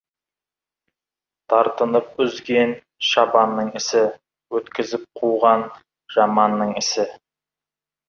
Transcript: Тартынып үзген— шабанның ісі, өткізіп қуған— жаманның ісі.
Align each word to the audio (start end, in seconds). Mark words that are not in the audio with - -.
Тартынып 1.53 2.23
үзген— 2.25 2.73
шабанның 3.11 3.71
ісі, 3.83 4.03
өткізіп 4.63 5.09
қуған— 5.23 5.71
жаманның 6.19 6.77
ісі. 6.85 7.11